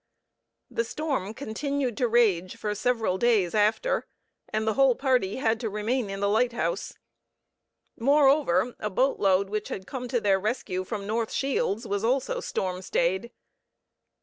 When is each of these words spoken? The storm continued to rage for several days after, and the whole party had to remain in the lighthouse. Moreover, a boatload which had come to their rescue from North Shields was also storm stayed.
The 0.71 0.83
storm 0.83 1.35
continued 1.35 1.95
to 1.97 2.07
rage 2.07 2.57
for 2.57 2.73
several 2.73 3.19
days 3.19 3.53
after, 3.53 4.07
and 4.51 4.65
the 4.67 4.73
whole 4.73 4.95
party 4.95 5.35
had 5.35 5.59
to 5.59 5.69
remain 5.69 6.09
in 6.09 6.21
the 6.21 6.27
lighthouse. 6.27 6.95
Moreover, 7.99 8.73
a 8.79 8.89
boatload 8.89 9.49
which 9.51 9.69
had 9.69 9.85
come 9.85 10.07
to 10.07 10.19
their 10.19 10.39
rescue 10.39 10.83
from 10.83 11.05
North 11.05 11.31
Shields 11.31 11.85
was 11.85 12.03
also 12.03 12.39
storm 12.39 12.81
stayed. 12.81 13.29